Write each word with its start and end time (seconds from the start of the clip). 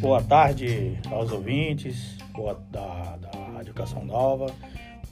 Boa 0.00 0.22
tarde 0.22 0.98
aos 1.10 1.30
ouvintes 1.30 2.18
boa, 2.34 2.54
da, 2.70 3.16
da 3.16 3.60
Educação 3.60 4.04
Nova. 4.04 4.46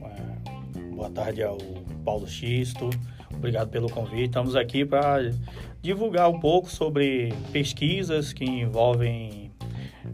É, 0.00 0.80
boa 0.94 1.10
tarde 1.10 1.42
ao 1.42 1.58
Paulo 2.04 2.26
Xisto. 2.26 2.90
Obrigado 3.34 3.68
pelo 3.68 3.90
convite. 3.90 4.26
Estamos 4.26 4.56
aqui 4.56 4.84
para 4.84 5.32
divulgar 5.82 6.30
um 6.30 6.40
pouco 6.40 6.70
sobre 6.70 7.32
pesquisas 7.52 8.32
que 8.32 8.44
envolvem 8.44 9.50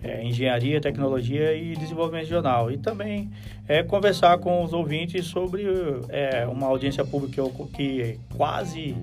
é, 0.02 0.24
engenharia, 0.24 0.80
tecnologia 0.80 1.54
e 1.54 1.76
desenvolvimento 1.76 2.24
regional. 2.24 2.70
E 2.70 2.78
também 2.78 3.30
é, 3.68 3.82
conversar 3.82 4.38
com 4.38 4.62
os 4.64 4.72
ouvintes 4.72 5.26
sobre 5.26 5.64
é, 6.08 6.46
uma 6.46 6.66
audiência 6.66 7.04
pública 7.04 7.42
que, 7.74 8.18
quase 8.36 8.96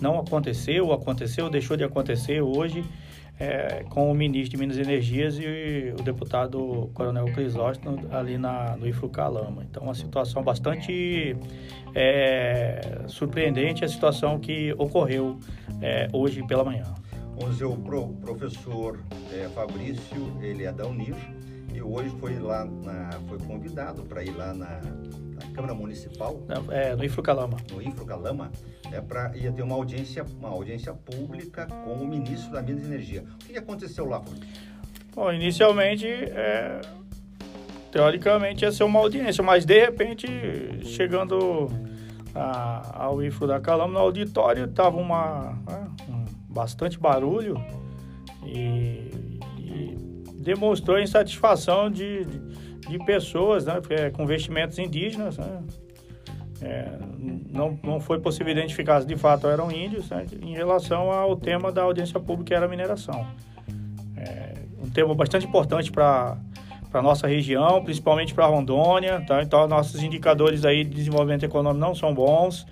não 0.00 0.18
aconteceu, 0.18 0.92
aconteceu, 0.92 1.48
deixou 1.50 1.76
de 1.76 1.84
acontecer 1.84 2.40
hoje 2.40 2.84
é, 3.38 3.84
com 3.90 4.10
o 4.10 4.14
ministro 4.14 4.50
de 4.52 4.56
Minas 4.56 4.76
e 4.76 4.80
Energias 4.80 5.38
e 5.38 5.92
o 5.98 6.02
deputado 6.02 6.90
Coronel 6.94 7.26
Crisóstomo 7.26 7.98
ali 8.12 8.38
na, 8.38 8.76
no 8.76 8.86
Ifrucalama. 8.86 9.64
Então, 9.68 9.82
uma 9.82 9.94
situação 9.94 10.42
bastante 10.42 11.36
é, 11.94 13.00
surpreendente, 13.08 13.84
a 13.84 13.88
situação 13.88 14.38
que 14.38 14.72
ocorreu 14.78 15.38
é, 15.80 16.08
hoje 16.12 16.42
pela 16.46 16.64
manhã. 16.64 16.84
Dizer, 17.36 17.64
o 17.64 17.76
pro, 17.76 18.08
professor 18.14 18.98
é, 19.32 19.48
Fabrício, 19.54 20.36
ele 20.42 20.64
é 20.64 20.72
da 20.72 20.86
Unir, 20.86 21.14
e 21.72 21.80
hoje 21.80 22.10
foi 22.20 22.38
lá, 22.38 22.64
na, 22.64 23.10
foi 23.28 23.38
convidado 23.38 24.02
para 24.02 24.24
ir 24.24 24.36
lá 24.36 24.52
na, 24.52 24.80
na 24.80 25.52
Câmara 25.54 25.74
Municipal. 25.74 26.40
É, 26.70 26.96
no 26.96 27.04
Ifrucalama. 27.04 27.56
No 27.72 27.80
Ifrucalama, 27.82 28.50
é 28.90 29.38
ia 29.38 29.52
ter 29.52 29.62
uma 29.62 29.74
audiência, 29.74 30.24
uma 30.38 30.48
audiência 30.48 30.92
pública 30.92 31.66
com 31.66 31.92
o 31.94 32.06
ministro 32.06 32.52
da 32.52 32.62
Minas 32.62 32.84
e 32.84 32.86
Energia. 32.86 33.24
O 33.42 33.46
que 33.46 33.58
aconteceu 33.58 34.04
lá, 34.04 34.20
Fabrício? 34.20 34.74
Bom, 35.14 35.32
inicialmente, 35.32 36.06
é, 36.06 36.80
teoricamente 37.92 38.64
ia 38.64 38.72
ser 38.72 38.82
uma 38.82 38.98
audiência, 38.98 39.44
mas 39.44 39.64
de 39.64 39.78
repente, 39.78 40.26
chegando 40.82 41.70
a, 42.34 43.04
ao 43.04 43.22
IFRO 43.22 43.46
da 43.46 43.60
Calama, 43.60 43.92
no 43.92 43.98
auditório 44.00 44.64
estava 44.64 44.96
uma, 44.96 45.56
né, 45.68 45.83
bastante 46.54 46.98
barulho 46.98 47.56
e, 48.46 49.38
e, 49.58 49.98
demonstrou 50.38 50.98
insatisfação 51.00 51.90
de, 51.90 52.24
de, 52.24 52.88
de 52.88 52.98
pessoas 53.04 53.66
né, 53.66 53.74
com 54.14 54.26
vestimentos 54.26 54.78
indígenas. 54.78 55.36
Né, 55.36 55.62
é, 56.62 56.98
não, 57.50 57.78
não 57.82 58.00
foi 58.00 58.20
possível 58.20 58.52
identificar 58.52 59.00
se 59.00 59.06
de 59.06 59.16
fato 59.16 59.46
eram 59.48 59.70
índios 59.70 60.08
né, 60.08 60.24
em 60.40 60.54
relação 60.54 61.10
ao 61.10 61.36
tema 61.36 61.70
da 61.72 61.82
audiência 61.82 62.18
pública 62.20 62.44
que 62.44 62.54
era 62.54 62.68
mineração. 62.68 63.26
É, 64.16 64.54
um 64.82 64.88
tema 64.88 65.14
bastante 65.14 65.46
importante 65.46 65.90
para 65.90 66.38
a 66.92 67.02
nossa 67.02 67.26
região, 67.26 67.82
principalmente 67.82 68.32
para 68.32 68.46
Rondônia. 68.46 69.22
Tá? 69.26 69.42
Então, 69.42 69.66
nossos 69.66 70.02
indicadores 70.02 70.64
aí 70.64 70.84
de 70.84 70.90
desenvolvimento 70.90 71.44
econômico 71.44 71.80
não 71.80 71.94
são 71.94 72.14
bons. 72.14 72.66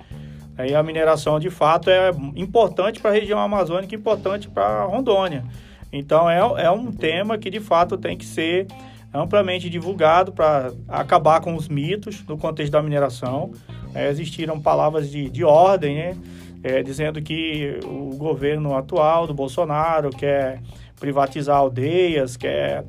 Aí 0.57 0.75
a 0.75 0.83
mineração, 0.83 1.41
de 1.41 1.51
fato, 1.51 1.89
é 1.89 2.11
importante 2.37 3.01
para 3.01 3.11
a 3.11 3.15
região 3.15 3.39
amazônica, 3.39 3.95
importante 3.95 4.49
para 4.49 4.85
Rondônia. 4.85 5.45
Então, 5.93 6.29
é, 6.29 6.39
é 6.39 6.71
um 6.71 6.91
tema 6.93 7.39
que, 7.39 7.51
de 7.51 7.61
fato, 7.61 7.97
tem 7.97 8.17
que 8.17 8.25
ser 8.25 8.67
amplamente 9.13 9.69
divulgado 9.69 10.33
para 10.33 10.73
acabar 10.89 11.41
com 11.41 11.55
os 11.55 11.69
mitos 11.69 12.25
no 12.27 12.39
contexto 12.39 12.73
da 12.73 12.83
mineração. 12.83 13.53
É, 13.95 14.09
existiram 14.09 14.59
palavras 14.61 15.11
de, 15.11 15.29
de 15.29 15.45
ordem, 15.45 15.97
né? 15.97 16.17
É, 16.65 16.81
dizendo 16.81 17.21
que 17.21 17.81
o 17.85 18.15
governo 18.17 18.77
atual 18.77 19.27
do 19.27 19.35
Bolsonaro 19.35 20.11
quer 20.11 20.63
privatizar 20.99 21.57
aldeias, 21.57 22.37
quer 22.37 22.85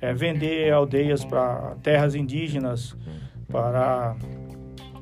é, 0.00 0.14
vender 0.14 0.72
aldeias 0.72 1.22
para 1.26 1.76
terras 1.82 2.14
indígenas, 2.14 2.96
para 3.46 4.16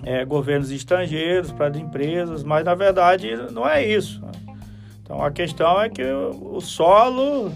é, 0.03 0.25
governos 0.25 0.71
estrangeiros, 0.71 1.53
para 1.53 1.77
empresas, 1.79 2.43
mas 2.43 2.65
na 2.65 2.75
verdade 2.75 3.37
não 3.53 3.69
é 3.69 3.85
isso. 3.85 4.23
Então 5.03 5.23
a 5.23 5.31
questão 5.31 5.81
é 5.81 5.89
que 5.89 6.03
o, 6.03 6.61
solo, 6.61 7.53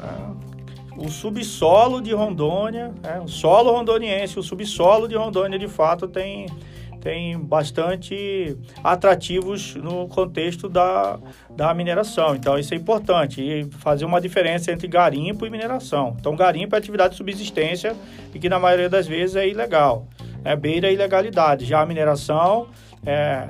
é, 0.00 1.02
o 1.02 1.08
subsolo 1.08 2.00
de 2.00 2.12
Rondônia, 2.12 2.92
é, 3.02 3.18
o 3.20 3.28
solo 3.28 3.72
rondoniense, 3.72 4.38
o 4.38 4.42
subsolo 4.42 5.08
de 5.08 5.16
Rondônia 5.16 5.58
de 5.58 5.68
fato 5.68 6.06
tem 6.06 6.46
tem 7.02 7.36
bastante 7.36 8.56
atrativos 8.82 9.74
no 9.74 10.06
contexto 10.06 10.68
da, 10.68 11.18
da 11.50 11.74
mineração. 11.74 12.36
Então, 12.36 12.56
isso 12.56 12.72
é 12.72 12.76
importante. 12.76 13.42
E 13.42 13.64
fazer 13.78 14.04
uma 14.04 14.20
diferença 14.20 14.70
entre 14.70 14.86
garimpo 14.86 15.44
e 15.44 15.50
mineração. 15.50 16.16
Então, 16.18 16.36
garimpo 16.36 16.76
é 16.76 16.78
atividade 16.78 17.10
de 17.10 17.16
subsistência 17.16 17.96
e 18.32 18.38
que, 18.38 18.48
na 18.48 18.58
maioria 18.60 18.88
das 18.88 19.08
vezes, 19.08 19.34
é 19.34 19.48
ilegal. 19.48 20.06
É 20.44 20.56
beira 20.56 20.88
a 20.88 20.90
ilegalidade. 20.90 21.64
Já 21.64 21.80
a 21.80 21.86
mineração 21.86 22.68
é, 23.04 23.48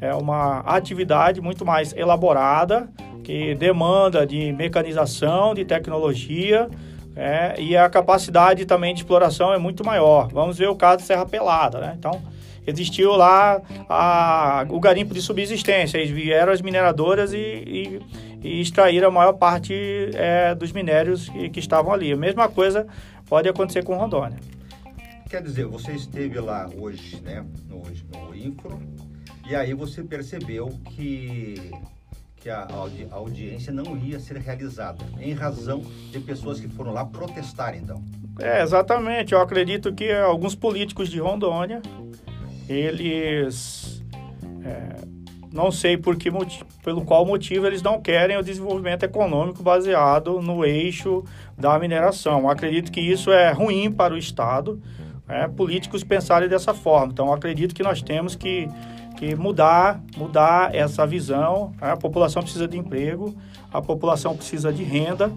é 0.00 0.14
uma 0.14 0.60
atividade 0.60 1.40
muito 1.40 1.64
mais 1.64 1.92
elaborada, 1.94 2.88
que 3.24 3.54
demanda 3.54 4.26
de 4.26 4.52
mecanização, 4.52 5.54
de 5.54 5.64
tecnologia, 5.64 6.68
é, 7.16 7.54
e 7.58 7.76
a 7.76 7.88
capacidade 7.88 8.66
também 8.66 8.92
de 8.92 9.00
exploração 9.00 9.52
é 9.52 9.58
muito 9.58 9.84
maior. 9.84 10.28
Vamos 10.28 10.58
ver 10.58 10.68
o 10.68 10.76
caso 10.76 10.98
de 10.98 11.04
Serra 11.04 11.24
Pelada, 11.24 11.80
né? 11.80 11.94
Então, 11.98 12.20
existiu 12.66 13.12
lá 13.12 13.60
a, 13.88 14.66
o 14.68 14.78
garimpo 14.78 15.14
de 15.14 15.22
subsistência. 15.22 15.96
Eles 15.96 16.10
vieram 16.10 16.52
as 16.52 16.60
mineradoras 16.60 17.32
e, 17.32 17.38
e, 17.38 18.00
e 18.42 18.60
extraíram 18.60 19.08
a 19.08 19.10
maior 19.10 19.32
parte 19.32 19.74
é, 20.14 20.54
dos 20.54 20.72
minérios 20.72 21.28
que, 21.30 21.48
que, 21.48 21.60
estavam 21.60 21.92
ali. 21.92 22.12
A 22.12 22.16
mesma 22.16 22.48
coisa 22.48 22.86
pode 23.26 23.48
acontecer 23.48 23.82
com 23.82 23.96
Rondônia. 23.96 24.38
Quer 25.28 25.42
dizer, 25.42 25.66
você 25.66 25.92
esteve 25.92 26.38
lá 26.38 26.68
hoje, 26.76 27.20
né, 27.20 27.44
no, 27.68 27.82
no 27.82 28.34
Infro, 28.34 28.80
e 29.48 29.54
aí 29.54 29.74
você 29.74 30.02
percebeu 30.02 30.68
que 30.90 31.70
que 32.36 32.50
a, 32.50 32.68
audi 32.70 33.08
a 33.10 33.14
audiência 33.16 33.72
não 33.72 33.96
ia 33.96 34.20
ser 34.20 34.36
realizada, 34.36 35.04
em 35.18 35.32
razão 35.32 35.82
de 36.12 36.20
pessoas 36.20 36.60
que 36.60 36.68
foram 36.68 36.92
lá 36.92 37.04
protestar, 37.04 37.76
então. 37.76 38.04
É, 38.38 38.62
exatamente. 38.62 39.32
Eu 39.32 39.40
acredito 39.40 39.92
que 39.92 40.12
alguns 40.12 40.54
políticos 40.54 41.08
de 41.08 41.18
Rondônia 41.18 41.82
eles 42.68 44.04
é, 44.62 44.96
não 45.52 45.72
sei 45.72 45.96
por 45.96 46.16
que 46.16 46.30
pelo 46.84 47.04
qual 47.04 47.24
motivo 47.24 47.66
eles 47.66 47.82
não 47.82 48.00
querem 48.00 48.36
o 48.36 48.42
desenvolvimento 48.42 49.04
econômico 49.04 49.62
baseado 49.62 50.40
no 50.40 50.64
eixo 50.64 51.24
da 51.56 51.78
mineração. 51.78 52.48
acredito 52.48 52.92
que 52.92 53.00
isso 53.00 53.32
é 53.32 53.50
ruim 53.50 53.90
para 53.90 54.14
o 54.14 54.18
Estado, 54.18 54.80
é, 55.28 55.48
políticos 55.48 56.04
pensarem 56.04 56.48
dessa 56.48 56.72
forma. 56.72 57.12
Então, 57.12 57.32
acredito 57.32 57.74
que 57.74 57.82
nós 57.82 58.02
temos 58.02 58.34
que, 58.34 58.68
que 59.16 59.34
mudar, 59.34 60.00
mudar 60.16 60.74
essa 60.74 61.06
visão. 61.06 61.72
É, 61.80 61.90
a 61.90 61.96
população 61.96 62.42
precisa 62.42 62.68
de 62.68 62.78
emprego, 62.78 63.34
a 63.72 63.82
população 63.82 64.36
precisa 64.36 64.72
de 64.72 64.82
renda 64.82 65.32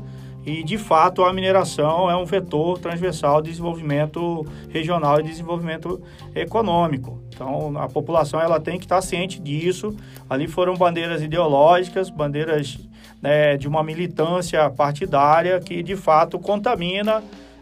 e, 0.45 0.63
de 0.63 0.77
fato, 0.77 1.23
a 1.23 1.33
mineração 1.33 2.09
é 2.09 2.15
um 2.15 2.25
vetor 2.25 2.79
transversal 2.79 3.41
de 3.41 3.49
desenvolvimento 3.49 4.45
regional 4.69 5.19
e 5.19 5.23
desenvolvimento 5.23 6.01
econômico. 6.33 7.21
Então, 7.33 7.77
a 7.77 7.87
população 7.89 8.39
ela 8.39 8.59
tem 8.59 8.77
que 8.77 8.85
estar 8.85 9.01
ciente 9.01 9.39
disso. 9.39 9.95
Ali 10.29 10.47
foram 10.47 10.75
bandeiras 10.75 11.21
ideológicas, 11.21 12.09
bandeiras 12.09 12.79
né, 13.21 13.57
de 13.57 13.67
uma 13.67 13.83
militância 13.83 14.69
partidária 14.69 15.59
que, 15.59 15.83
de 15.83 15.95
fato, 15.95 16.39
contamina 16.39 17.21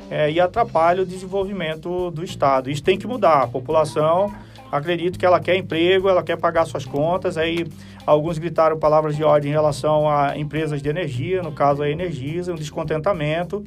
é, 0.09 0.31
e 0.31 0.39
atrapalha 0.39 1.03
o 1.03 1.05
desenvolvimento 1.05 2.11
do 2.11 2.23
Estado. 2.23 2.69
Isso 2.69 2.83
tem 2.83 2.97
que 2.97 3.07
mudar. 3.07 3.43
A 3.43 3.47
população 3.47 4.33
acredito 4.71 5.17
que 5.17 5.25
ela 5.25 5.39
quer 5.39 5.55
emprego, 5.55 6.09
ela 6.09 6.23
quer 6.23 6.37
pagar 6.37 6.65
suas 6.65 6.85
contas. 6.85 7.37
Aí 7.37 7.65
alguns 8.05 8.37
gritaram 8.37 8.77
palavras 8.77 9.15
de 9.15 9.23
ordem 9.23 9.51
em 9.51 9.53
relação 9.53 10.09
a 10.09 10.37
empresas 10.37 10.81
de 10.81 10.89
energia, 10.89 11.41
no 11.41 11.51
caso 11.51 11.83
a 11.83 11.89
Energisa, 11.89 12.51
um 12.51 12.55
descontentamento 12.55 13.63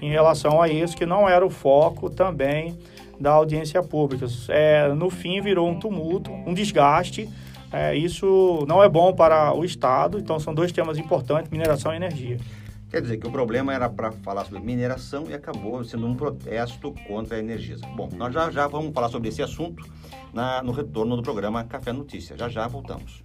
em 0.00 0.10
relação 0.10 0.62
a 0.62 0.68
isso, 0.68 0.96
que 0.96 1.04
não 1.04 1.28
era 1.28 1.44
o 1.44 1.50
foco 1.50 2.08
também 2.08 2.76
da 3.18 3.32
audiência 3.32 3.82
pública. 3.82 4.26
É, 4.48 4.88
no 4.88 5.10
fim, 5.10 5.40
virou 5.42 5.68
um 5.68 5.78
tumulto, 5.78 6.32
um 6.32 6.54
desgaste. 6.54 7.28
É, 7.72 7.94
isso 7.94 8.64
não 8.66 8.82
é 8.82 8.88
bom 8.88 9.12
para 9.12 9.54
o 9.54 9.64
Estado, 9.64 10.18
então 10.18 10.40
são 10.40 10.54
dois 10.54 10.72
temas 10.72 10.98
importantes, 10.98 11.50
mineração 11.50 11.92
e 11.92 11.96
energia. 11.96 12.38
Quer 12.90 13.02
dizer 13.02 13.18
que 13.18 13.26
o 13.26 13.30
problema 13.30 13.72
era 13.72 13.88
para 13.88 14.10
falar 14.10 14.44
sobre 14.44 14.60
mineração 14.60 15.30
e 15.30 15.34
acabou 15.34 15.84
sendo 15.84 16.06
um 16.08 16.16
protesto 16.16 16.92
contra 17.06 17.36
a 17.36 17.38
Energisa. 17.38 17.86
Bom, 17.94 18.08
nós 18.16 18.34
já 18.34 18.50
já 18.50 18.66
vamos 18.66 18.92
falar 18.92 19.08
sobre 19.08 19.28
esse 19.28 19.40
assunto 19.40 19.88
na, 20.34 20.60
no 20.60 20.72
retorno 20.72 21.16
do 21.16 21.22
programa 21.22 21.62
Café 21.62 21.92
Notícia. 21.92 22.36
Já 22.36 22.48
já 22.48 22.66
voltamos. 22.66 23.22